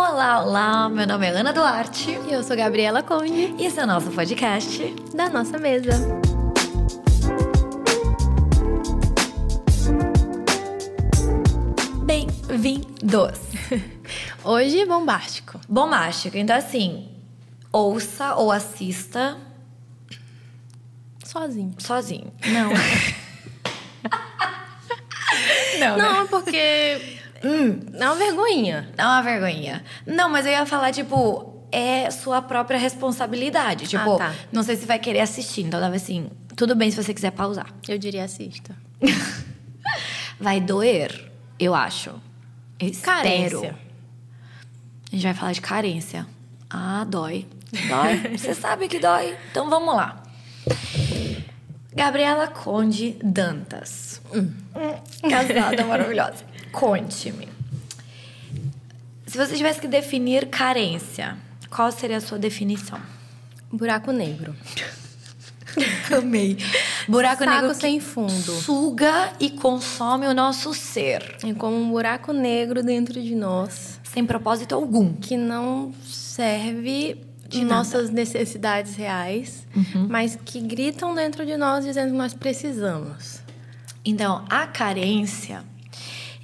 [0.00, 0.88] Olá, olá!
[0.88, 2.12] Meu nome é Ana Duarte.
[2.28, 3.52] E eu sou Gabriela Conde.
[3.58, 5.90] E esse é o nosso podcast da nossa mesa.
[12.04, 13.40] Bem-vindos!
[14.44, 15.60] Hoje, bombástico.
[15.68, 16.36] Bombástico.
[16.38, 17.08] Então, assim,
[17.72, 19.36] ouça ou assista.
[21.24, 21.74] Sozinho.
[21.76, 22.32] Sozinho.
[22.46, 22.70] Não.
[25.80, 26.28] não, não, né?
[26.30, 28.88] porque Hum, é uma vergonhinha.
[28.96, 29.84] É uma vergonhinha.
[30.06, 33.86] Não, mas eu ia falar, tipo, é sua própria responsabilidade.
[33.86, 34.34] Tipo, ah, tá.
[34.52, 35.62] não sei se vai querer assistir.
[35.62, 37.72] Então, dava assim, tudo bem se você quiser pausar.
[37.86, 38.74] Eu diria assista.
[40.40, 42.10] vai doer, eu acho.
[43.02, 43.76] Carência.
[45.10, 46.26] A gente vai falar de carência.
[46.68, 47.46] Ah, dói.
[47.88, 48.36] Dói?
[48.36, 49.36] você sabe que dói.
[49.50, 50.22] Então, vamos lá.
[51.94, 54.20] Gabriela Conde Dantas.
[54.32, 54.52] Hum.
[55.28, 56.44] Casada maravilhosa.
[56.72, 57.48] Conte-me.
[59.26, 61.36] Se você tivesse que definir carência,
[61.68, 63.00] qual seria a sua definição?
[63.70, 64.54] Buraco negro.
[66.16, 66.56] Amei.
[67.06, 68.52] Buraco Saco negro sem fundo.
[68.52, 71.36] Suga e consome o nosso ser.
[71.44, 74.00] É como um buraco negro dentro de nós.
[74.02, 75.12] Sem propósito algum.
[75.12, 80.06] Que não serve de nossas necessidades reais, uhum.
[80.08, 83.40] mas que gritam dentro de nós dizendo que nós precisamos.
[84.04, 85.64] Então, a carência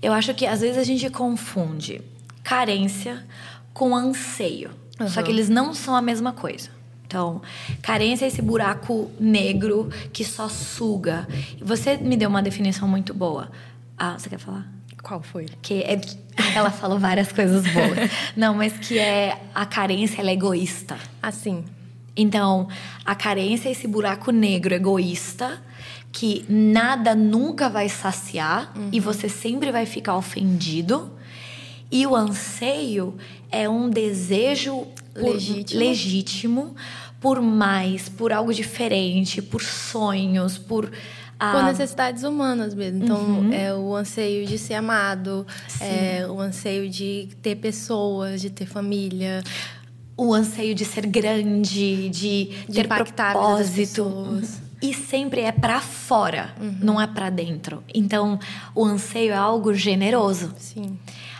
[0.04, 2.02] eu acho que às vezes a gente confunde
[2.42, 3.24] carência
[3.72, 4.70] com anseio.
[5.00, 5.08] Uhum.
[5.08, 6.68] Só que eles não são a mesma coisa.
[7.06, 7.40] Então,
[7.80, 11.26] carência é esse buraco negro que só suga.
[11.60, 13.50] Você me deu uma definição muito boa.
[13.96, 14.68] Ah, você quer falar?
[15.02, 15.46] Qual foi?
[15.62, 16.00] Que é,
[16.54, 18.10] ela falou várias coisas boas.
[18.36, 20.98] Não, mas que é a carência ela é egoísta.
[21.22, 21.64] Assim.
[22.16, 22.68] Então,
[23.04, 25.62] a carência é esse buraco negro egoísta
[26.12, 28.88] que nada nunca vai saciar uhum.
[28.92, 31.10] e você sempre vai ficar ofendido.
[31.90, 33.16] E o anseio
[33.50, 35.80] é um desejo legítimo.
[35.80, 36.76] legítimo
[37.20, 40.90] por mais, por algo diferente, por sonhos, por
[41.52, 43.04] por necessidades humanas mesmo.
[43.04, 43.52] Então, uhum.
[43.52, 45.84] é o anseio de ser amado, Sim.
[45.84, 49.42] é o anseio de ter pessoas, de ter família.
[50.16, 54.04] O anseio de ser grande, de, de ter propósito.
[54.04, 54.42] Uhum.
[54.84, 56.76] E sempre é para fora, uhum.
[56.82, 57.82] não é para dentro.
[57.94, 58.38] Então,
[58.74, 60.52] o anseio é algo generoso.
[60.58, 60.98] Sim.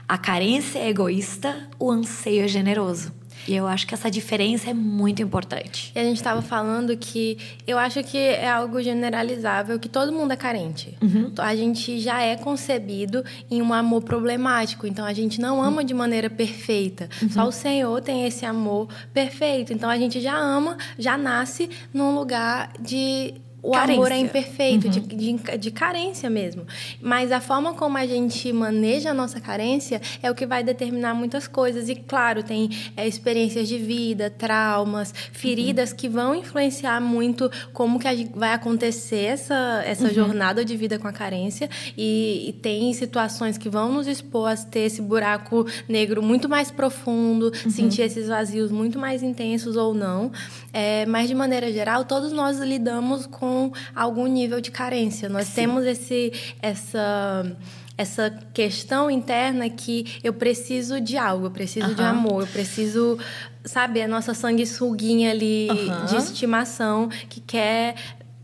[0.09, 3.13] A carência é egoísta, o anseio é generoso.
[3.47, 5.93] E eu acho que essa diferença é muito importante.
[5.95, 10.33] E a gente estava falando que eu acho que é algo generalizável, que todo mundo
[10.33, 10.97] é carente.
[11.03, 11.33] Uhum.
[11.39, 15.95] A gente já é concebido em um amor problemático, então a gente não ama de
[15.95, 17.09] maneira perfeita.
[17.23, 17.31] Uhum.
[17.31, 19.73] Só o Senhor tem esse amor perfeito.
[19.73, 23.95] Então a gente já ama, já nasce num lugar de o carência.
[23.95, 24.93] amor é imperfeito, uhum.
[24.93, 26.67] de, de, de, carência mesmo.
[27.01, 31.15] Mas a forma como a gente maneja a nossa carência é o que vai determinar
[31.15, 31.89] muitas coisas.
[31.89, 35.97] E, claro, tem é, experiências de vida, traumas, feridas uhum.
[35.97, 40.15] que vão influenciar muito como que vai acontecer essa, essa uhum.
[40.15, 41.71] jornada de vida com a carência.
[41.97, 46.71] E, e, tem situações que vão nos expor a ter esse buraco negro muito mais
[46.71, 47.71] profundo, uhum.
[47.71, 50.31] sentir esses vazios muito mais intensos ou não.
[50.71, 55.29] É, mas, de maneira geral, todos nós lidamos com com algum nível de carência.
[55.29, 55.55] Nós Sim.
[55.55, 57.57] temos esse, essa
[57.97, 61.95] essa questão interna que eu preciso de algo, eu preciso uhum.
[61.95, 63.17] de amor, eu preciso,
[63.65, 66.07] sabe, a nossa sanguessuguinha ali uhum.
[66.07, 67.95] de estimação que quer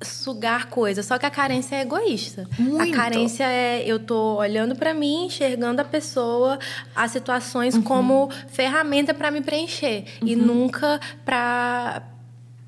[0.00, 1.04] sugar coisas.
[1.04, 2.48] Só que a carência é egoísta.
[2.56, 2.80] Muito.
[2.80, 6.56] A carência é eu tô olhando para mim, enxergando a pessoa,
[6.94, 7.82] as situações uhum.
[7.82, 10.46] como ferramenta para me preencher e uhum.
[10.46, 12.04] nunca para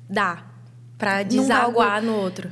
[0.09, 0.52] dar
[0.97, 2.51] para desaguar no outro.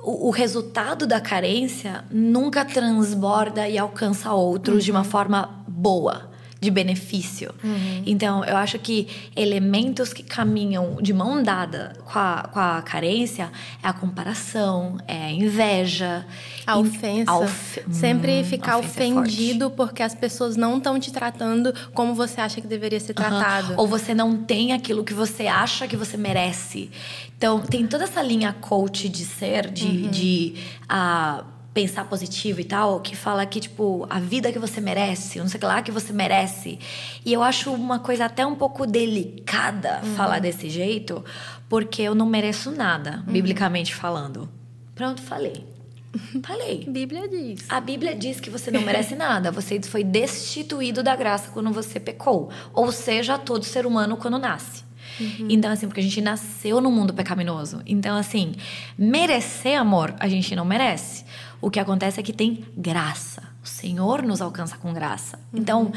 [0.00, 4.84] O, o, resultado da carência nunca transborda e alcança outros uhum.
[4.84, 6.30] de uma forma boa
[6.60, 7.54] de benefício.
[7.62, 8.02] Uhum.
[8.04, 13.52] Então, eu acho que elementos que caminham de mão dada com a, com a carência
[13.82, 16.26] é a comparação, é a inveja.
[16.66, 17.30] A ofensa.
[17.30, 17.82] A of...
[17.92, 22.40] Sempre hum, ficar é ofendido é porque as pessoas não estão te tratando como você
[22.40, 23.74] acha que deveria ser tratado.
[23.74, 23.80] Uhum.
[23.80, 26.90] Ou você não tem aquilo que você acha que você merece.
[27.36, 29.86] Então, tem toda essa linha coach de ser, de.
[29.86, 30.10] Uhum.
[30.10, 30.54] de
[30.90, 35.46] uh, pensar positivo e tal, que fala que, tipo, a vida que você merece, não
[35.46, 36.76] sei o que lá que você merece.
[37.24, 40.16] E eu acho uma coisa até um pouco delicada uhum.
[40.16, 41.24] falar desse jeito,
[41.68, 43.32] porque eu não mereço nada, uhum.
[43.32, 44.48] biblicamente falando.
[44.92, 45.64] Pronto, falei.
[46.42, 46.84] Falei.
[46.88, 47.66] Bíblia diz.
[47.68, 49.52] A Bíblia diz que você não merece nada.
[49.52, 52.50] Você foi destituído da graça quando você pecou.
[52.72, 54.87] Ou seja, todo ser humano quando nasce.
[55.20, 55.48] Uhum.
[55.50, 57.80] Então, assim, porque a gente nasceu no mundo pecaminoso.
[57.86, 58.54] Então, assim,
[58.96, 61.24] merecer amor, a gente não merece.
[61.60, 63.42] O que acontece é que tem graça.
[63.62, 65.38] O Senhor nos alcança com graça.
[65.52, 65.60] Uhum.
[65.60, 65.92] Então.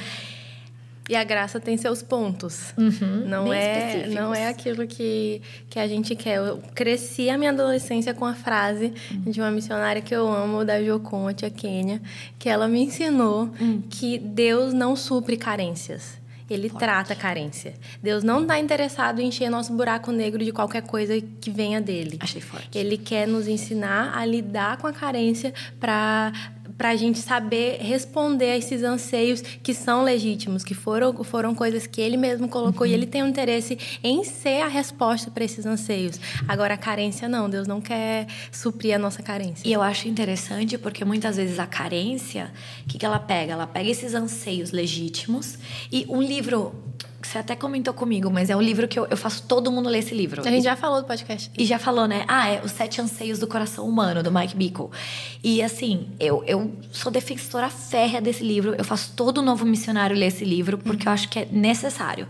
[1.09, 2.73] E a graça tem seus pontos.
[2.77, 6.37] Uhum, não é não é aquilo que, que a gente quer.
[6.37, 9.31] Eu cresci a minha adolescência com a frase uhum.
[9.31, 12.01] de uma missionária que eu amo, da Joconte, a Kênia,
[12.39, 13.81] que ela me ensinou uhum.
[13.89, 16.20] que Deus não supre carências.
[16.53, 16.83] Ele Forte.
[16.83, 17.73] trata a carência.
[18.01, 22.17] Deus não está interessado em encher nosso buraco negro de qualquer coisa que venha dele.
[22.19, 22.77] Achei forte.
[22.77, 26.31] Ele quer nos ensinar a lidar com a carência para
[26.81, 31.85] para a gente saber responder a esses anseios que são legítimos, que foram, foram coisas
[31.85, 32.91] que ele mesmo colocou uhum.
[32.91, 36.19] e ele tem um interesse em ser a resposta para esses anseios.
[36.47, 39.61] Agora, a carência não, Deus não quer suprir a nossa carência.
[39.63, 42.51] E eu acho interessante porque muitas vezes a carência,
[42.83, 43.53] o que, que ela pega?
[43.53, 45.59] Ela pega esses anseios legítimos
[45.91, 46.73] e um livro
[47.31, 49.99] você até comentou comigo, mas é um livro que eu, eu faço todo mundo ler
[49.99, 50.41] esse livro.
[50.45, 51.49] A gente já falou do podcast.
[51.57, 52.25] E já falou, né?
[52.27, 54.89] Ah, é Os Sete Anseios do Coração Humano, do Mike Bickle.
[55.41, 58.75] E assim, eu, eu sou defensora férrea desse livro.
[58.77, 61.09] Eu faço todo novo missionário ler esse livro, porque uhum.
[61.09, 62.27] eu acho que é necessário.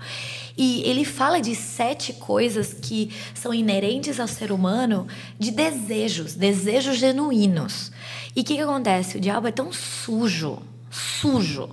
[0.55, 5.07] E ele fala de sete coisas que são inerentes ao ser humano
[5.39, 7.91] de desejos, desejos genuínos.
[8.35, 9.17] E o que, que acontece?
[9.17, 10.59] O diabo é tão sujo,
[10.91, 11.69] sujo,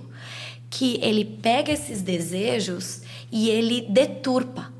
[0.67, 4.71] que ele pega esses desejos e ele deturpa.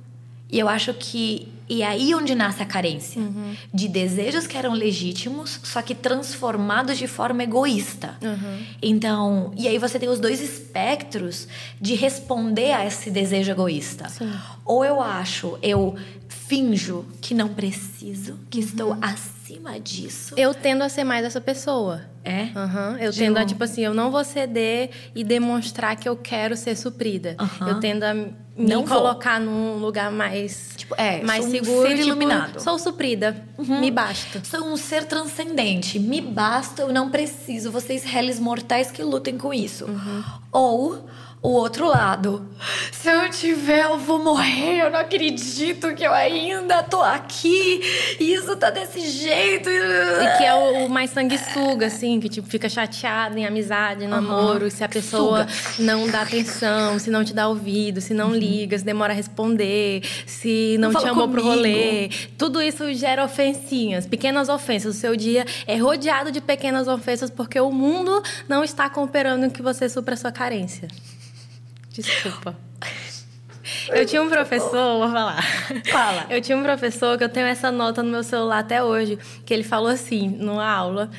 [0.51, 3.55] E eu acho que e é aí onde nasce a carência uhum.
[3.71, 8.17] de desejos que eram legítimos, só que transformados de forma egoísta.
[8.23, 8.65] Uhum.
[8.81, 11.47] Então, e aí você tem os dois espectros
[11.79, 14.09] de responder a esse desejo egoísta.
[14.09, 14.31] Sim.
[14.65, 15.95] Ou eu acho, eu
[16.27, 18.65] finjo que não preciso, que uhum.
[18.65, 18.97] estou
[19.49, 20.35] acima disso.
[20.37, 22.01] Eu tendo a ser mais essa pessoa.
[22.23, 22.43] É?
[22.55, 22.97] Uhum.
[22.99, 26.75] Eu tendo a, tipo assim, eu não vou ceder e demonstrar que eu quero ser
[26.75, 27.35] suprida.
[27.65, 29.49] Eu tendo a me não colocar vou.
[29.49, 31.79] num lugar mais, tipo, é, mais sou seguro.
[31.79, 32.59] Um ser tipo, iluminado.
[32.59, 33.43] Sou suprida.
[33.57, 33.79] Uhum.
[33.79, 34.41] Me basta.
[34.43, 35.97] Sou um ser transcendente.
[35.97, 37.71] Me basta, eu não preciso.
[37.71, 39.85] Vocês, réis mortais, que lutem com isso.
[39.85, 40.23] Uhum.
[40.51, 41.09] Ou
[41.41, 42.45] o outro lado.
[42.91, 44.81] Se eu tiver, eu vou morrer.
[44.81, 47.81] Eu não acredito que eu ainda tô aqui.
[48.19, 49.69] E isso tá desse jeito.
[49.69, 54.07] E que é o, o mais sanguessuga, assim, que tipo, fica chateado em amizade, em
[54.07, 54.69] namoro, uhum.
[54.69, 55.85] se a pessoa Suga.
[55.85, 58.35] não dá atenção, se não te dá ouvido, se não uhum.
[58.35, 61.41] liga, se demora a responder, se não, não te chamou comigo.
[61.41, 62.09] pro rolê.
[62.37, 64.93] Tudo isso gera ofensinhas, pequenas ofensas.
[64.93, 69.61] O seu dia é rodeado de pequenas ofensas porque o mundo não está cooperando que
[69.61, 70.89] você supra a sua carência.
[72.01, 72.57] Desculpa.
[73.89, 75.43] Eu tinha um professor, vou falar.
[75.91, 76.25] Fala.
[76.29, 79.53] Eu tinha um professor que eu tenho essa nota no meu celular até hoje, que
[79.53, 81.09] ele falou assim, numa aula,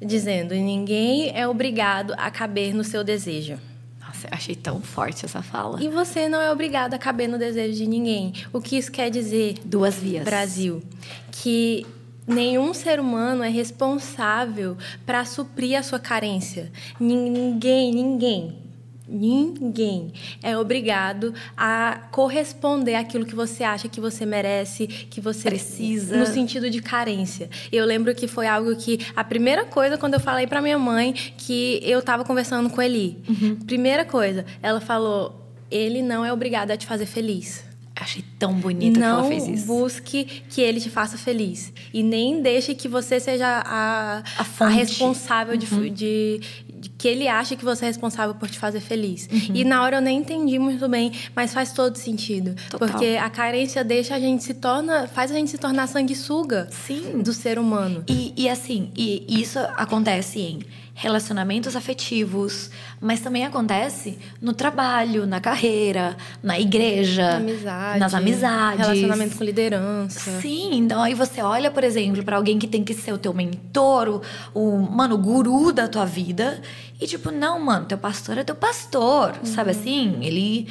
[0.00, 3.58] dizendo: ninguém é obrigado a caber no seu desejo.
[4.00, 5.82] Nossa, eu achei tão forte essa fala.
[5.82, 8.32] E você não é obrigado a caber no desejo de ninguém.
[8.52, 9.56] O que isso quer dizer?
[9.64, 10.24] Duas vias.
[10.24, 10.82] Brasil.
[11.30, 11.86] Que
[12.26, 16.72] Nenhum ser humano é responsável para suprir a sua carência.
[16.98, 18.63] Ninguém, ninguém.
[19.06, 20.12] Ninguém
[20.42, 26.26] é obrigado a corresponder àquilo que você acha que você merece, que você precisa, no
[26.26, 27.50] sentido de carência.
[27.70, 31.12] Eu lembro que foi algo que a primeira coisa quando eu falei para minha mãe
[31.36, 33.56] que eu estava conversando com Eli, uhum.
[33.56, 37.64] primeira coisa, ela falou: ele não é obrigado a te fazer feliz.
[37.96, 39.66] Achei tão bonito não que ela fez isso.
[39.66, 41.72] busque que ele te faça feliz.
[41.92, 45.92] E nem deixe que você seja a, a, a responsável uhum.
[45.92, 46.40] de,
[46.72, 49.28] de, que ele acha que você é responsável por te fazer feliz.
[49.30, 49.54] Uhum.
[49.54, 52.54] E na hora eu nem entendi muito bem, mas faz todo sentido.
[52.70, 52.88] Total.
[52.88, 57.20] Porque a carência deixa a gente se torna, faz a gente se tornar sanguessuga Sim.
[57.20, 58.02] do ser humano.
[58.08, 60.60] E, e assim, e isso acontece em
[60.94, 68.86] relacionamentos afetivos, mas também acontece no trabalho, na carreira, na igreja, na amizade, nas amizades,
[68.86, 70.40] relacionamento com liderança.
[70.40, 73.34] Sim, então aí você olha, por exemplo, para alguém que tem que ser o teu
[73.34, 74.22] mentor,
[74.54, 76.62] o, o mano, o guru da tua vida,
[77.00, 79.46] e tipo, não, mano, teu pastor é teu pastor, uhum.
[79.46, 80.18] sabe assim?
[80.22, 80.68] Ele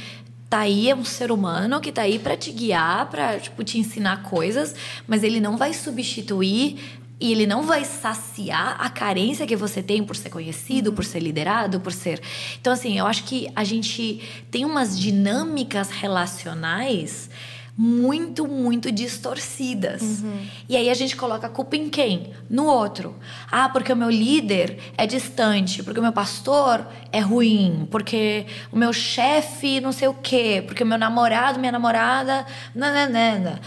[0.50, 3.77] tá aí, é um ser humano que tá aí para te guiar, para tipo te
[3.77, 4.75] ensinar coisas,
[5.08, 10.03] mas ele não vai substituir e ele não vai saciar a carência que você tem
[10.03, 10.96] por ser conhecido, uhum.
[10.96, 12.22] por ser liderado, por ser.
[12.60, 17.30] Então, assim, eu acho que a gente tem umas dinâmicas relacionais
[17.75, 20.01] muito, muito distorcidas.
[20.01, 20.46] Uhum.
[20.70, 22.32] E aí a gente coloca a culpa em quem?
[22.50, 23.15] No outro.
[23.51, 28.77] Ah, porque o meu líder é distante, porque o meu pastor é ruim, porque o
[28.77, 32.46] meu chefe não sei o quê, porque o meu namorado, minha namorada.
[32.75, 33.60] Nananana.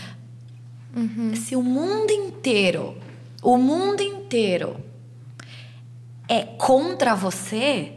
[0.95, 1.35] Uhum.
[1.35, 2.97] Se o mundo inteiro
[3.47, 4.77] o mundo inteiro
[6.29, 7.93] é contra você,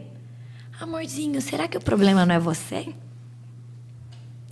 [0.80, 2.94] amorzinho, será que o problema não é você?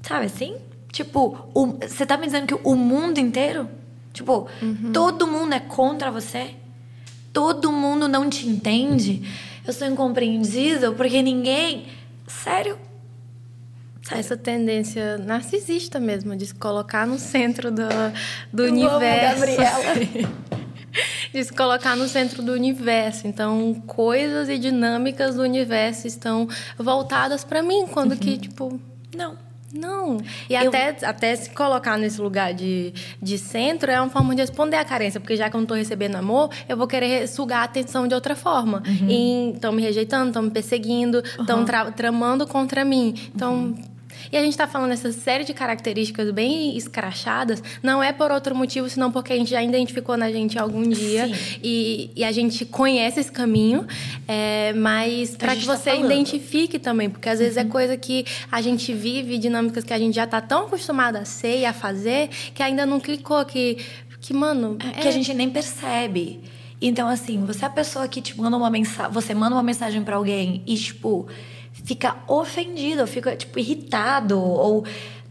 [0.03, 0.57] Sabe assim?
[0.93, 1.51] Tipo,
[1.87, 3.69] você tá me dizendo que o mundo inteiro,
[4.13, 4.93] tipo, uhum.
[4.93, 6.55] todo mundo é contra você?
[7.33, 9.23] Todo mundo não te entende?
[9.67, 11.87] Eu sou incompreendível porque ninguém.
[12.27, 12.79] Sério?
[14.11, 17.83] Essa tendência narcisista mesmo, de se colocar no centro do,
[18.51, 19.45] do Eu universo.
[19.45, 20.39] Amo, Gabriela.
[21.33, 23.27] de se colocar no centro do universo.
[23.27, 28.19] Então, coisas e dinâmicas do universo estão voltadas para mim, quando uhum.
[28.19, 28.81] que, tipo,
[29.15, 29.37] não.
[29.73, 30.19] Não.
[30.49, 30.69] E eu...
[30.69, 34.85] até, até se colocar nesse lugar de, de centro é uma forma de responder à
[34.85, 38.09] carência, porque já que eu não estou recebendo amor, eu vou querer sugar a atenção
[38.09, 38.83] de outra forma.
[38.87, 39.53] Uhum.
[39.55, 41.65] Estão me rejeitando, estão me perseguindo, estão uhum.
[41.65, 43.15] tra tramando contra mim.
[43.35, 43.55] Então.
[43.55, 43.98] Uhum
[44.31, 48.55] e a gente está falando essa série de características bem escrachadas, não é por outro
[48.55, 51.31] motivo, senão porque a gente já identificou na gente algum dia
[51.63, 53.87] e, e, a gente conhece esse caminho,
[54.27, 57.69] é, mas para que tá você tá identifique também, porque às vezes é uhum.
[57.69, 61.25] é coisa que a gente vive, dinâmicas que a gente já está tão acostumado a
[61.25, 63.79] ser e a fazer, que ainda não clicou, que,
[64.21, 64.77] que mano.
[64.81, 66.41] É, que a é gente nem percebe.
[66.81, 70.03] Então, assim, você é a pessoa que te manda uma mensagem, você manda uma mensagem
[70.03, 71.29] para alguém e, tipo
[71.89, 74.85] fica ofendido, fica tipo irritado ou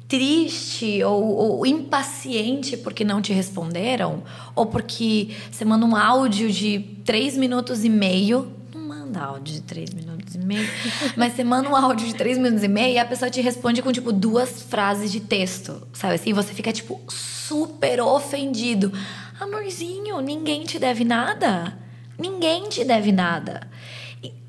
[0.08, 1.24] triste ou,
[1.60, 4.24] ou, impaciente porque não te responderam
[4.56, 8.52] ou porque você manda um áudio de três minutos e meio.
[8.74, 10.68] Não manda áudio de três minutos e meio
[11.16, 13.84] mas você manda um áudio de três minutos e meio e a pessoa te responde
[13.84, 16.34] com tipo duas frases de texto sabe assim?
[16.34, 18.92] Você fica tipo super ofendido.
[19.40, 21.78] Amorzinho ninguém te deve nada.
[22.18, 23.68] Ninguém te deve nada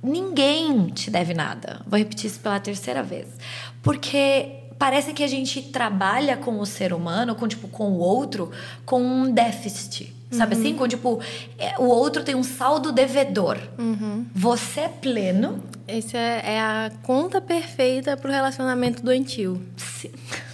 [0.03, 1.81] Ninguém te deve nada.
[1.87, 3.27] Vou repetir isso pela terceira vez.
[3.83, 8.51] Porque parece que a gente trabalha com o ser humano, com tipo com o outro,
[8.85, 10.15] com um déficit.
[10.31, 10.61] Sabe uhum.
[10.61, 10.75] assim?
[10.75, 11.21] Com tipo,
[11.59, 13.59] é, o outro tem um saldo devedor.
[13.79, 14.27] Uhum.
[14.35, 15.63] Você é pleno.
[15.87, 19.61] Essa é, é, a conta perfeita pro relacionamento doentio.
[19.77, 20.11] Sim.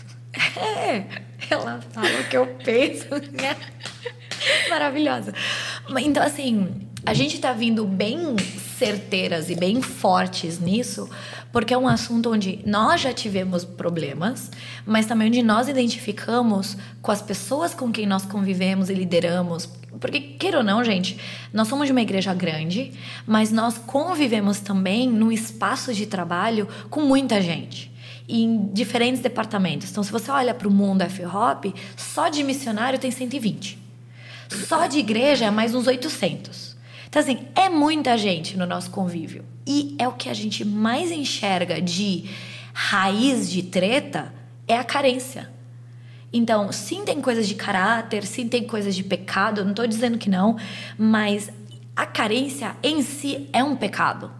[0.56, 1.04] É.
[1.48, 3.06] Ela fala o que eu penso.
[3.10, 3.56] Né?
[4.68, 5.32] Maravilhosa.
[6.00, 8.34] Então, assim, a gente tá vindo bem
[8.84, 11.08] certeiras e bem fortes nisso,
[11.52, 14.50] porque é um assunto onde nós já tivemos problemas,
[14.84, 19.68] mas também onde nós identificamos com as pessoas com quem nós convivemos e lideramos.
[20.00, 21.18] Porque, queira ou não, gente,
[21.52, 22.92] nós somos de uma igreja grande,
[23.26, 27.92] mas nós convivemos também num espaço de trabalho com muita gente
[28.28, 29.90] em diferentes departamentos.
[29.90, 33.78] Então, se você olha para o mundo F-Hop, só de missionário tem 120.
[34.66, 36.73] Só de igreja é mais uns 800.
[37.14, 39.44] Então, assim, é muita gente no nosso convívio.
[39.64, 42.28] E é o que a gente mais enxerga de
[42.72, 44.34] raiz de treta
[44.66, 45.48] é a carência.
[46.32, 50.28] Então, sim, tem coisas de caráter, sim, tem coisas de pecado, não estou dizendo que
[50.28, 50.56] não,
[50.98, 51.52] mas
[51.94, 54.32] a carência em si é um pecado.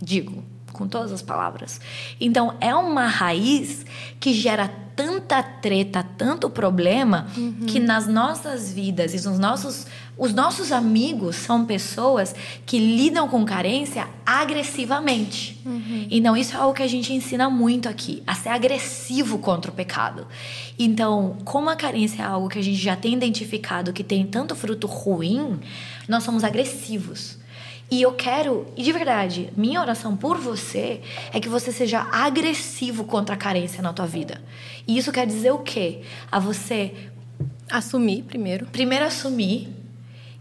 [0.00, 1.78] Digo, com todas as palavras.
[2.18, 3.84] Então, é uma raiz
[4.18, 7.66] que gera tanta treta, tanto problema, uhum.
[7.66, 12.34] que nas nossas vidas e nos nossos os nossos amigos são pessoas
[12.66, 15.60] que lidam com carência agressivamente.
[15.64, 16.06] Uhum.
[16.10, 19.74] Então, isso é algo que a gente ensina muito aqui, a ser agressivo contra o
[19.74, 20.26] pecado.
[20.78, 24.54] Então, como a carência é algo que a gente já tem identificado que tem tanto
[24.54, 25.58] fruto ruim,
[26.06, 27.38] nós somos agressivos.
[27.92, 33.04] E eu quero, e de verdade, minha oração por você é que você seja agressivo
[33.04, 34.40] contra a carência na tua vida.
[34.88, 36.00] E isso quer dizer o quê?
[36.30, 36.94] A você
[37.70, 38.64] assumir primeiro.
[38.72, 39.68] Primeiro assumir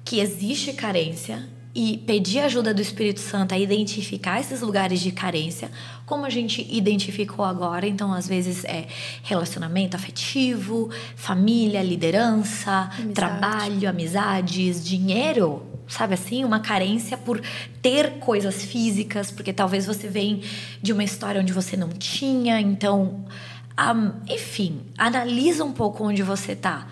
[0.05, 5.69] que existe carência e pedir ajuda do Espírito Santo a identificar esses lugares de carência,
[6.05, 7.85] como a gente identificou agora.
[7.85, 8.87] Então, às vezes é
[9.23, 13.13] relacionamento afetivo, família, liderança, Amizade.
[13.13, 15.70] trabalho, amizades, dinheiro.
[15.87, 17.41] Sabe assim, uma carência por
[17.81, 20.43] ter coisas físicas, porque talvez você vem
[20.81, 23.25] de uma história onde você não tinha, então,
[23.77, 26.87] um, enfim, analisa um pouco onde você está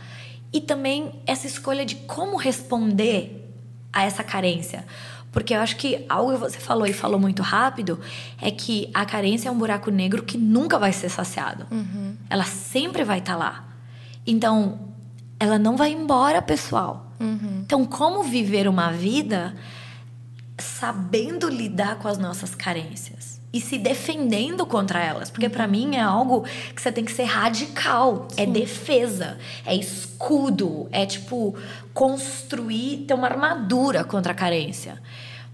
[0.52, 3.54] e também essa escolha de como responder
[3.94, 4.86] a essa carência.
[5.32, 8.00] Porque eu acho que algo que você falou e falou muito rápido
[8.42, 11.68] é que a carência é um buraco negro que nunca vai ser saciado.
[11.70, 12.16] Uhum.
[12.30, 13.66] Ela sempre vai estar tá lá.
[14.26, 14.80] Então,
[15.40, 17.09] ela não vai embora, pessoal.
[17.20, 17.62] Uhum.
[17.66, 19.56] Então, como viver uma vida
[20.58, 23.40] sabendo lidar com as nossas carências?
[23.52, 25.30] e se defendendo contra elas.
[25.30, 26.44] Porque para mim é algo
[26.76, 28.28] que você tem que ser radical.
[28.32, 28.42] É Sim.
[28.42, 31.56] É defesa, é escudo, é tipo
[31.94, 35.02] construir, ter uma armadura contra a carência.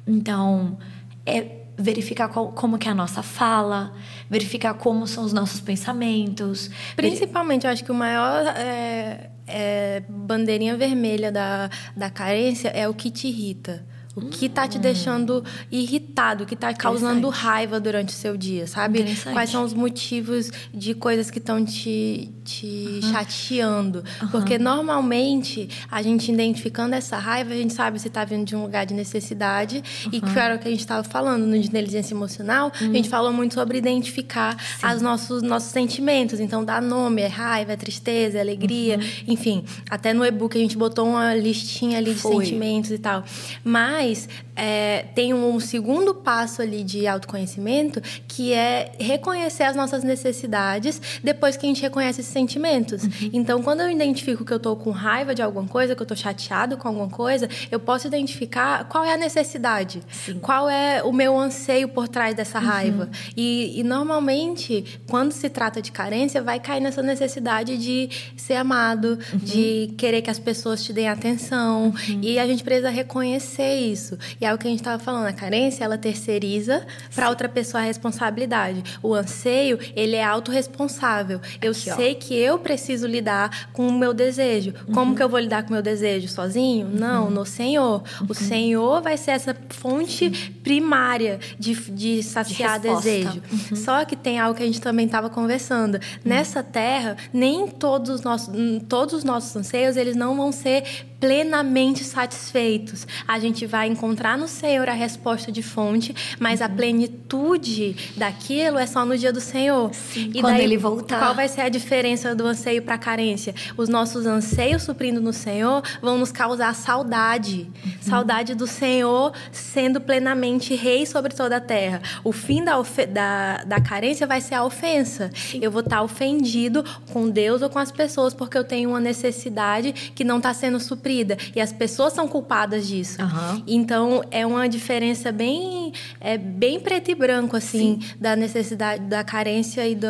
[0.06, 0.78] Então,
[1.26, 3.94] é verificar qual, como que é a nossa fala,
[4.30, 6.70] verificar como são os nossos pensamentos.
[6.96, 12.94] Principalmente, eu acho que o maior é, é, bandeirinha vermelha da, da carência é o
[12.94, 13.86] que te irrita
[14.16, 18.66] O que tá te deixando irritado, o que tá causando raiva durante o seu dia,
[18.66, 19.04] sabe?
[19.34, 23.12] Quais são os motivos de coisas que estão te, te uhum.
[23.12, 24.04] chateando.
[24.22, 24.28] Uhum.
[24.30, 28.62] Porque normalmente, a gente identificando essa raiva, a gente sabe se tá vindo de um
[28.62, 29.84] lugar de necessidade.
[30.06, 30.12] Uhum.
[30.14, 33.10] E que era o que a gente estava falando no de inteligência emocional, a gente
[33.10, 34.56] falou muito sobre identificar
[34.96, 36.40] os nossos, nossos sentimentos.
[36.40, 39.66] Então, dar nome, é raiva, é tristeza, é alegria, enfim.
[39.90, 42.46] Até no e-book a gente botou uma listinha ali de Foi.
[42.46, 43.24] sentimentos e tal.
[43.64, 50.04] Mas mas é, tem um segundo passo ali de autoconhecimento que é reconhecer as nossas
[50.04, 53.04] necessidades depois que a gente reconhece esses sentimentos.
[53.04, 53.32] Uhum.
[53.34, 56.16] Então, quando eu identifico que eu estou com raiva de alguma coisa, que eu estou
[56.16, 60.40] chateado com alguma coisa, eu posso identificar qual é a necessidade, Sim.
[60.40, 62.66] qual é o meu anseio por trás dessa uhum.
[62.66, 63.04] raiva.
[63.04, 63.34] Uhum.
[63.36, 69.20] E, e normalmente, quando se trata de carência, vai cair nessa necessidade de ser amado,
[69.34, 69.40] uhum.
[69.40, 71.88] de querer que as pessoas te deem atenção.
[71.88, 72.20] Uhum.
[72.22, 74.18] E a gente precisa reconhecer isso isso.
[74.40, 76.86] E é o que a gente estava falando, a carência, ela terceiriza
[77.16, 78.84] para outra pessoa a responsabilidade.
[79.02, 81.40] O anseio, ele é autorresponsável.
[81.62, 82.20] Eu Aqui, sei ó.
[82.20, 84.74] que eu preciso lidar com o meu desejo.
[84.88, 84.94] Uhum.
[84.94, 86.28] Como que eu vou lidar com o meu desejo?
[86.28, 86.88] Sozinho?
[86.88, 87.32] Não, uhum.
[87.32, 88.04] no Senhor.
[88.22, 88.28] Uhum.
[88.30, 90.30] O Senhor vai ser essa fonte
[90.64, 93.42] primária de, de saciar de desejo.
[93.52, 93.76] Uhum.
[93.76, 95.96] Só que tem algo que a gente também estava conversando.
[95.96, 96.02] Uhum.
[96.26, 98.54] Nessa terra, nem todos os nossos,
[98.90, 100.84] todos os nossos anseios, eles não vão ser
[101.20, 103.08] plenamente satisfeitos.
[103.28, 108.86] A gente vai encontrar no Senhor a resposta de fonte, mas a plenitude daquilo é
[108.86, 109.94] só no dia do Senhor.
[109.94, 111.20] Sim, e quando daí, ele voltar.
[111.20, 113.56] Qual vai ser a diferença do anseio para a carência?
[113.76, 117.68] Os nossos anseios suprindo no Senhor vão nos causar saudade.
[117.84, 117.92] Uhum.
[118.02, 122.02] Saudade do Senhor sendo plenamente rei sobre toda a terra.
[122.24, 122.76] O fim da,
[123.10, 125.32] da, da carência vai ser a ofensa.
[125.34, 125.60] Sim.
[125.62, 130.12] Eu vou estar ofendido com Deus ou com as pessoas porque eu tenho uma necessidade
[130.14, 131.15] que não está sendo suprida.
[131.56, 133.22] E as pessoas são culpadas disso.
[133.22, 133.64] Uhum.
[133.68, 138.16] Então é uma diferença bem, é, bem preto e branco, assim, Sim.
[138.20, 140.08] da necessidade, da carência e do,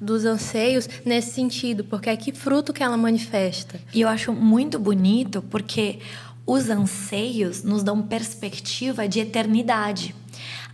[0.00, 3.78] dos anseios nesse sentido, porque é que fruto que ela manifesta.
[3.92, 5.98] E eu acho muito bonito porque
[6.46, 10.14] os anseios nos dão perspectiva de eternidade.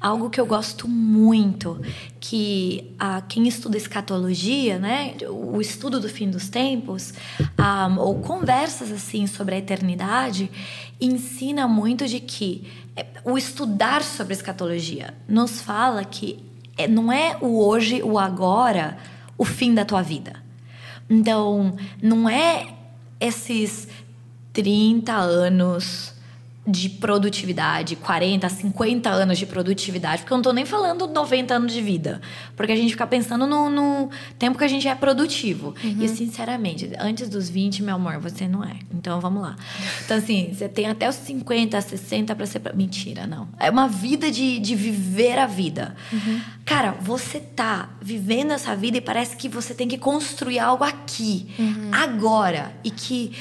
[0.01, 1.79] Algo que eu gosto muito,
[2.19, 7.13] que a, quem estuda escatologia, né, o estudo do fim dos tempos,
[7.59, 10.51] um, ou conversas assim sobre a eternidade,
[10.99, 16.43] ensina muito de que é, o estudar sobre escatologia nos fala que
[16.79, 18.97] é, não é o hoje, o agora,
[19.37, 20.43] o fim da tua vida.
[21.11, 22.75] Então, não é
[23.21, 23.87] esses
[24.53, 26.15] 30 anos
[26.67, 31.73] de produtividade, 40, 50 anos de produtividade, porque eu não tô nem falando 90 anos
[31.73, 32.21] de vida,
[32.55, 35.75] porque a gente fica pensando no, no tempo que a gente é produtivo.
[35.83, 35.97] Uhum.
[36.01, 38.77] E sinceramente, antes dos 20, meu amor, você não é.
[38.93, 39.57] Então vamos lá.
[40.05, 42.61] Então, assim, você tem até os 50, 60 para ser.
[42.75, 43.49] Mentira, não.
[43.59, 45.97] É uma vida de, de viver a vida.
[46.13, 46.41] Uhum.
[46.65, 51.49] Cara, você tá vivendo essa vida e parece que você tem que construir algo aqui,
[51.59, 51.91] uhum.
[51.91, 52.73] agora.
[52.85, 53.33] E que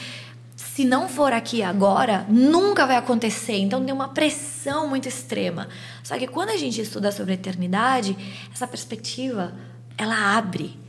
[0.79, 3.57] se não for aqui agora, nunca vai acontecer.
[3.57, 5.67] Então tem uma pressão muito extrema.
[6.01, 8.15] Só que quando a gente estuda sobre a eternidade,
[8.53, 9.53] essa perspectiva
[9.97, 10.79] ela abre.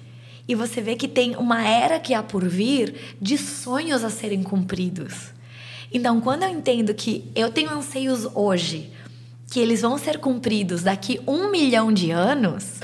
[0.46, 4.44] E você vê que tem uma era que há por vir de sonhos a serem
[4.44, 5.32] cumpridos.
[5.92, 8.92] Então, quando eu entendo que eu tenho anseios hoje,
[9.50, 12.78] que eles vão ser cumpridos daqui um milhão de anos,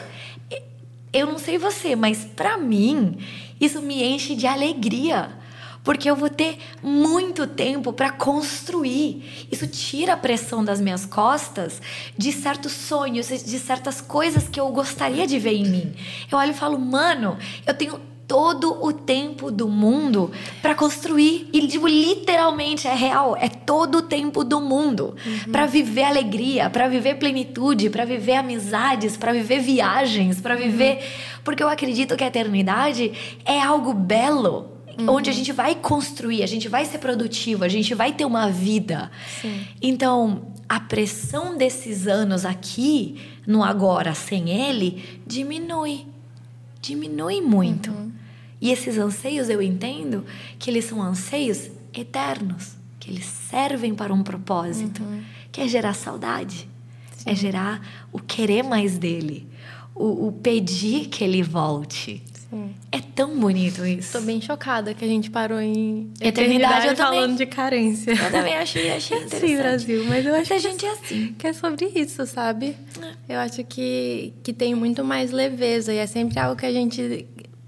[1.12, 3.16] eu não sei você, mas para mim,
[3.60, 5.45] isso me enche de alegria
[5.86, 9.46] porque eu vou ter muito tempo para construir.
[9.52, 11.80] Isso tira a pressão das minhas costas
[12.18, 15.94] de certos sonhos, de certas coisas que eu gostaria de ver em mim.
[16.30, 21.68] Eu olho e falo, mano, eu tenho todo o tempo do mundo para construir e
[21.68, 25.52] tipo, literalmente é real é todo o tempo do mundo uhum.
[25.52, 31.40] para viver alegria para viver plenitude para viver amizades para viver viagens para viver uhum.
[31.44, 33.12] porque eu acredito que a eternidade
[33.44, 35.10] é algo belo uhum.
[35.10, 38.50] onde a gente vai construir, a gente vai ser produtivo, a gente vai ter uma
[38.50, 39.10] vida.
[39.40, 39.66] Sim.
[39.80, 46.06] Então, a pressão desses anos aqui, no agora sem ele, diminui.
[46.80, 47.90] Diminui muito.
[47.90, 48.12] Uhum.
[48.60, 50.24] E esses anseios eu entendo
[50.58, 55.22] que eles são anseios eternos, que eles servem para um propósito, uhum.
[55.52, 56.68] que é gerar saudade,
[57.12, 57.30] é Sim.
[57.30, 59.46] é gerar o querer mais dele,
[59.94, 62.22] o, o pedir que ele volte.
[62.50, 62.74] Sim.
[62.92, 64.18] É tão bonito isso.
[64.18, 68.10] Tô bem chocada que a gente parou em eternidade, eternidade falando também, de carência.
[68.12, 69.48] Eu também achei, achei interessante.
[69.48, 71.34] Sim, Brasil, mas eu acho que a gente é assim.
[71.38, 72.76] Que é sobre isso, sabe?
[73.28, 73.34] É.
[73.36, 77.26] Eu acho que, que tem muito mais leveza e é sempre algo que a gente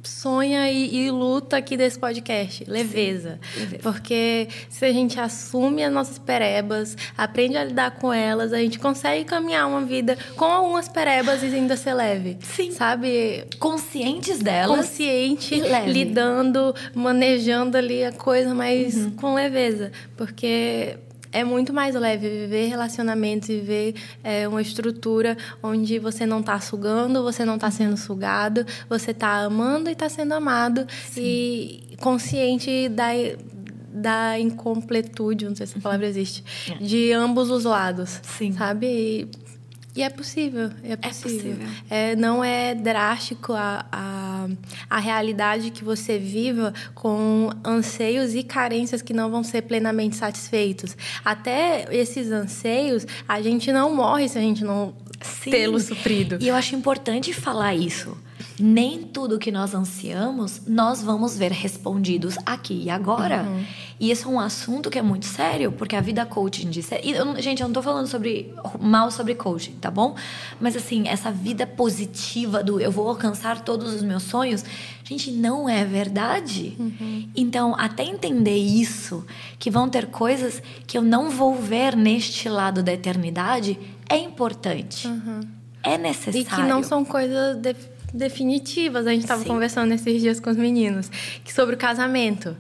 [0.09, 2.65] sonha e, e, luta aqui desse podcast?
[2.67, 3.39] Leveza.
[3.57, 3.83] Leveza.
[3.83, 8.79] Porque se a gente assume as nossas perebas, aprende a lidar com elas, a gente
[8.79, 12.39] consegue caminhar uma vida com algumas perebas e ainda ser leve.
[12.41, 12.71] Sim.
[12.73, 13.45] Sabe?
[13.59, 14.77] Conscientes delas.
[14.77, 19.11] Consciente, lidando, manejando ali a coisa, mas uhum.
[19.13, 19.93] com leveza.
[20.17, 20.99] Porque
[21.33, 27.23] é muito mais leve viver relacionamentos, viver é, uma estrutura onde você não está sugando,
[27.23, 31.23] você não está sendo sugado, você está amando e está sendo amado Sim.
[31.23, 33.09] e consciente da
[33.91, 36.75] da incompletude, não sei se a palavra existe, é.
[36.77, 38.53] de ambos os lados, Sim.
[38.53, 38.87] sabe?
[38.87, 39.29] E
[39.99, 41.55] e é possível, é possível.
[41.55, 41.69] É possível.
[41.91, 44.49] É, não é drástico a, a,
[44.89, 50.97] a realidade que você viva com anseios e carências que não vão ser plenamente satisfeitos.
[51.25, 54.95] Até esses anseios, a gente não morre se a gente não
[55.43, 56.39] tê-los suprido.
[56.41, 58.17] E eu acho importante falar isso
[58.59, 63.43] nem tudo que nós ansiamos nós vamos ver respondidos aqui e agora.
[63.43, 63.65] Uhum.
[64.01, 66.89] E isso é um assunto que é muito sério, porque a vida coaching diz.
[67.03, 70.15] E, eu, gente, eu não tô falando sobre mal sobre coaching, tá bom?
[70.61, 74.65] Mas assim, essa vida positiva do eu vou alcançar todos os meus sonhos,
[75.03, 76.77] gente, não é verdade.
[76.79, 77.29] Uhum.
[77.35, 79.27] Então, até entender isso,
[79.59, 85.09] que vão ter coisas que eu não vou ver neste lado da eternidade, é importante.
[85.09, 85.41] Uhum.
[85.83, 86.41] É necessário.
[86.41, 87.57] E que não são coisas.
[87.57, 87.75] De
[88.13, 89.07] definitivas.
[89.07, 91.09] A gente estava conversando esses dias com os meninos
[91.45, 92.57] que sobre o casamento.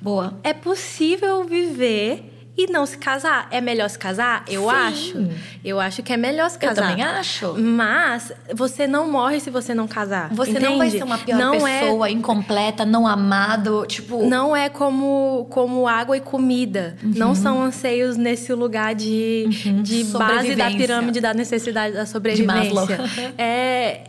[0.00, 0.34] Boa.
[0.42, 3.48] É possível viver e não se casar.
[3.50, 4.44] É melhor se casar?
[4.48, 4.68] Eu Sim.
[4.68, 5.28] acho.
[5.64, 6.82] Eu acho que é melhor se casar.
[6.82, 7.54] Eu também acho.
[7.58, 10.28] Mas você não morre se você não casar.
[10.34, 10.66] Você entende?
[10.66, 12.10] não vai ser uma pior não é pessoa, é...
[12.10, 14.26] incompleta, não amado, tipo.
[14.26, 16.96] Não é como, como água e comida.
[17.02, 17.12] Uhum.
[17.16, 19.82] Não são anseios nesse lugar de, uhum.
[19.82, 22.62] de base da pirâmide da necessidade da sobrevivência.
[22.62, 22.88] De Maslow.
[23.38, 24.02] é,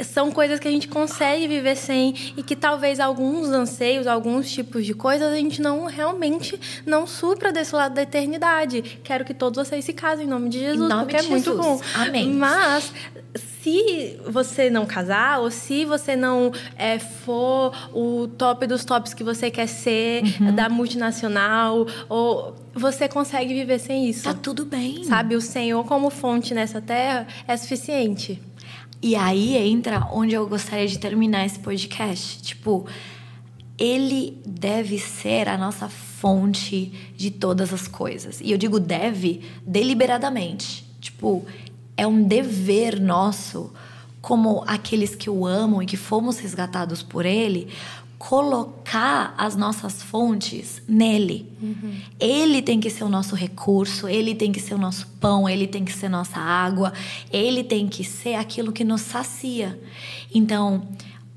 [0.00, 4.84] são coisas que a gente consegue viver sem e que talvez alguns anseios, alguns tipos
[4.84, 9.00] de coisas a gente não realmente não supra desse lado da eternidade.
[9.02, 11.46] Quero que todos vocês se casem em nome de Jesus, nome porque de é Jesus.
[11.46, 11.80] muito bom.
[11.94, 12.32] Amém.
[12.32, 12.92] Mas
[13.62, 19.24] se você não casar ou se você não é, for o top dos tops que
[19.24, 20.54] você quer ser uhum.
[20.54, 24.24] da multinacional ou você consegue viver sem isso.
[24.24, 25.04] Tá tudo bem.
[25.04, 28.40] Sabe, o Senhor como fonte nessa terra é suficiente.
[29.06, 32.42] E aí entra onde eu gostaria de terminar esse podcast.
[32.42, 32.88] Tipo,
[33.78, 38.40] ele deve ser a nossa fonte de todas as coisas.
[38.40, 40.84] E eu digo deve deliberadamente.
[41.00, 41.46] Tipo,
[41.96, 43.72] é um dever nosso,
[44.20, 47.68] como aqueles que o amam e que fomos resgatados por ele,
[48.18, 51.52] colocar as nossas fontes nele.
[51.60, 51.96] Uhum.
[52.18, 55.66] Ele tem que ser o nosso recurso, ele tem que ser o nosso pão, ele
[55.66, 56.92] tem que ser nossa água,
[57.30, 59.78] ele tem que ser aquilo que nos sacia.
[60.34, 60.88] Então,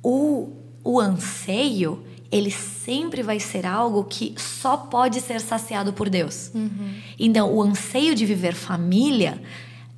[0.01, 6.51] o, o anseio, ele sempre vai ser algo que só pode ser saciado por Deus.
[6.53, 6.93] Uhum.
[7.19, 9.41] Então, o anseio de viver família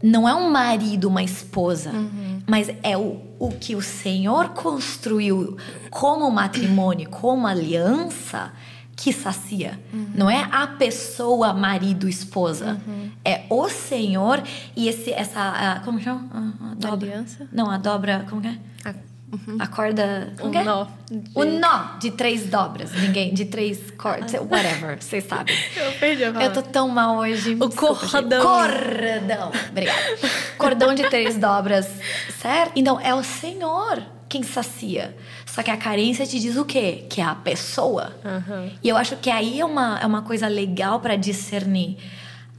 [0.02, 2.31] não é um marido, uma esposa, uhum.
[2.52, 5.56] Mas é o, o que o Senhor construiu
[5.90, 8.52] como matrimônio, como aliança,
[8.94, 9.80] que sacia.
[9.94, 10.08] Uhum.
[10.14, 12.78] Não é a pessoa, marido, esposa.
[12.86, 13.10] Uhum.
[13.24, 14.44] É o Senhor
[14.76, 15.40] e esse, essa.
[15.40, 16.28] A, como chama?
[16.30, 17.12] A, a dobra.
[17.12, 17.48] Aliança?
[17.54, 18.26] Não, a dobra.
[18.30, 18.58] Como que é?
[18.84, 18.94] A
[19.32, 19.58] Uhum.
[19.60, 20.34] A corda.
[20.42, 20.64] O é?
[20.64, 20.88] nó.
[21.10, 21.32] De...
[21.34, 22.92] O nó de três dobras.
[22.92, 23.34] Ninguém.
[23.34, 24.34] De três cordas.
[24.34, 25.02] Whatever.
[25.02, 25.56] Vocês sabem.
[25.76, 27.56] Eu perdi a Eu tô tão mal hoje.
[27.60, 28.42] O Desculpa, cordão.
[28.44, 29.52] Cordão.
[29.70, 30.00] Obrigada.
[30.58, 31.88] Cordão de três dobras.
[32.42, 32.74] Certo?
[32.76, 35.16] Então, é o Senhor quem sacia.
[35.46, 37.06] Só que a carência te diz o quê?
[37.10, 38.16] Que é a pessoa.
[38.24, 38.72] Uhum.
[38.82, 41.98] E eu acho que aí é uma, é uma coisa legal para discernir.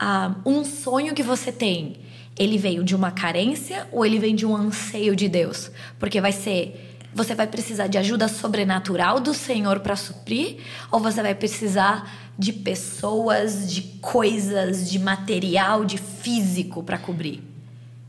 [0.01, 1.97] Uh, um sonho que você tem
[2.39, 5.71] ele veio de uma carência ou ele vem de um anseio de Deus?
[5.99, 10.57] Porque vai ser você vai precisar de ajuda sobrenatural do Senhor para suprir
[10.91, 17.43] ou você vai precisar de pessoas, de coisas, de material, de físico para cobrir?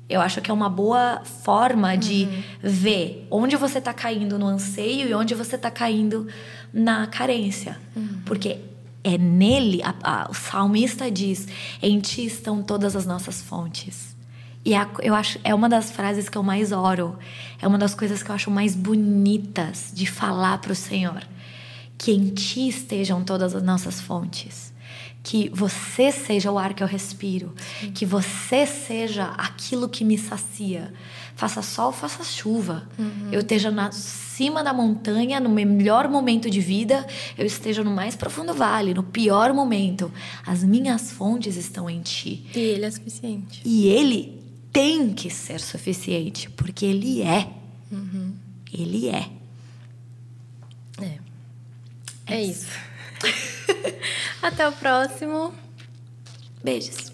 [0.09, 2.43] Eu acho que é uma boa forma de uhum.
[2.61, 6.27] ver onde você está caindo no anseio e onde você está caindo
[6.73, 7.77] na carência.
[7.95, 8.21] Uhum.
[8.25, 8.59] Porque
[9.03, 11.47] é nele, a, a, o salmista diz:
[11.81, 14.12] em ti estão todas as nossas fontes.
[14.65, 17.17] E é, eu acho é uma das frases que eu mais oro,
[17.61, 21.21] é uma das coisas que eu acho mais bonitas de falar para o Senhor,
[21.97, 24.73] que em Ti estejam todas as nossas fontes,
[25.21, 27.91] que Você seja o ar que eu respiro, Sim.
[27.91, 30.93] que Você seja aquilo que me sacia.
[31.35, 32.87] Faça sol, faça chuva.
[32.99, 33.29] Uhum.
[33.31, 37.05] Eu esteja na cima da montanha, no melhor momento de vida,
[37.37, 40.11] eu esteja no mais profundo vale, no pior momento.
[40.45, 42.45] As minhas fontes estão em Ti.
[42.53, 43.61] E Ele é suficiente.
[43.65, 44.42] E Ele
[44.73, 47.47] tem que ser suficiente, porque ele é.
[47.91, 48.33] Uhum.
[48.73, 49.29] Ele é.
[50.99, 51.19] É.
[52.25, 52.67] É, é isso.
[54.41, 55.53] Até o próximo.
[56.63, 57.13] Beijos.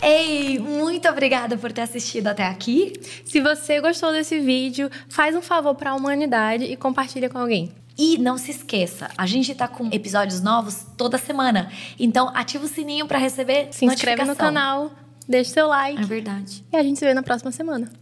[0.00, 2.92] Ei, muito obrigada por ter assistido até aqui.
[3.24, 7.72] Se você gostou desse vídeo, faz um favor para a humanidade e compartilha com alguém.
[7.98, 11.72] E não se esqueça, a gente tá com episódios novos toda semana.
[11.98, 14.92] Então ativa o sininho para receber Se inscreve no canal,
[15.28, 16.00] deixa seu like.
[16.02, 16.64] É verdade.
[16.72, 17.90] E a gente se vê na próxima semana.